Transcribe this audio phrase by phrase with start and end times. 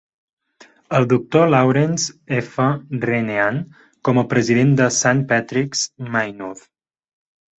[0.99, 2.65] El doctor Laurence F.
[3.03, 3.59] Renehan
[4.09, 5.83] com a president de Saint Patrick's,
[6.17, 6.65] Maynooth.